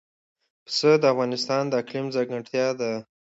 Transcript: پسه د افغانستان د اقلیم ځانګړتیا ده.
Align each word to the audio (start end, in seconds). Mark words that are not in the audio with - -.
پسه 0.65 0.91
د 1.01 1.03
افغانستان 1.13 1.63
د 1.67 1.73
اقلیم 1.81 2.05
ځانګړتیا 2.15 2.67
ده. 2.79 2.93